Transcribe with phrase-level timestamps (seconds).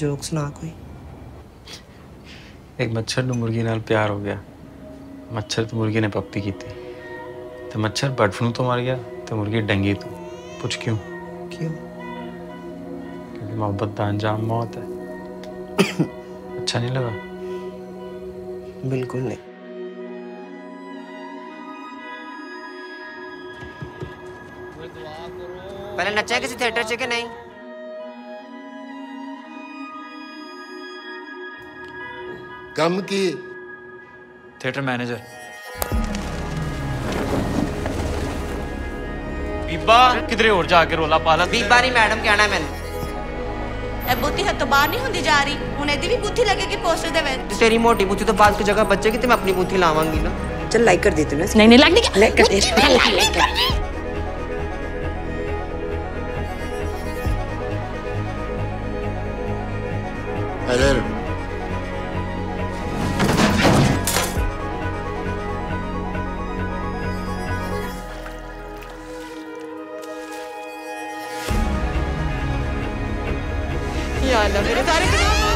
[0.00, 0.72] joke सुना कोई
[2.80, 4.38] एक मच्छर ਨੂੰ ਮੁਰਗੀ ਨਾਲ ਪਿਆਰ ਹੋ ਗਿਆ
[5.32, 6.66] ਮੱਛਰ ਤੇ ਮੁਰਗੀ ਨੇ ਪੱਪੀ ਕੀਤੀ
[7.72, 10.10] ਤੇ ਮੱਛਰ ਬਰਡ ਫਲੂ ਤੋਂ ਮਰ ਗਿਆ ਤੇ ਮੁਰਗੀ ਡੰਗੀ ਤੋਂ
[10.60, 10.96] ਪੁੱਛ ਕਿਉਂ
[11.48, 11.70] क्यों
[13.34, 14.84] क्योंकि मोहब्बत का अंजाम मौत है
[16.56, 17.12] अच्छा नहीं लगा
[18.86, 19.36] बिल्कुल नहीं
[25.96, 27.26] पहले नचा है किसी थिएटर च कि नहीं
[32.76, 33.20] ਕੰਮ ਕੀ
[34.60, 35.18] थिएटर मैनेजर
[39.68, 42.84] बीबा किधरे और जाके रोला पाला बीबा नहीं मैडम कहना है मैंने
[44.06, 47.20] ਇਹ ਬੁੱਧੀ ਹੱਥੋਂ ਬਾਹਰ ਨਹੀਂ ਹੁੰਦੀ ਜਾ ਰਹੀ ਹੁਣ ਇਹਦੀ ਵੀ ਬੁੱਧੀ ਲੱਗੇਗੀ ਪੋਸਟਰ ਦੇ
[47.22, 50.20] ਵਿੱਚ तेरी मोटी बूथी तो बात की जगह बच्चे की तो मैं अपनी बूथी लावांगी
[50.20, 50.32] ना
[50.68, 53.79] चल लाइक कर देती हूँ ना ਨਹੀਂ ਨਹੀਂ ਲੱਗ ਨਹੀਂ लाइक कर दे इधर
[74.53, 75.50] ダメルタルクです。